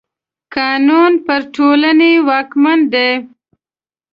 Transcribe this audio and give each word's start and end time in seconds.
قانون 0.55 1.11
پر 1.25 1.41
ټولني 1.55 2.13
واکمن 2.27 2.79
دی. 2.93 3.11